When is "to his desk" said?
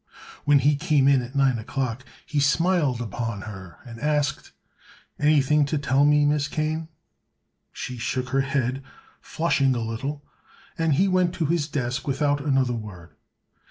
11.35-12.07